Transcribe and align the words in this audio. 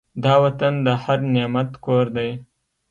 دا 0.23 0.33
وطن 0.43 0.73
د 0.85 0.87
هر 1.03 1.19
نعمت 1.33 1.69
کور 1.85 2.05
دی. 2.15 2.29